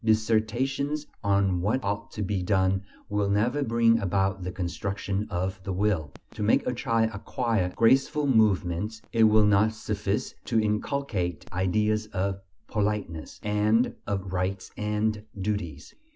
[0.03, 5.73] Dissertations on what ought to be done will never bring about the construction of the
[5.73, 12.07] will; to make a child acquire graceful movements, it will not suffice to inculcate "ideas
[12.07, 15.93] of politeness" and of "rights and duties."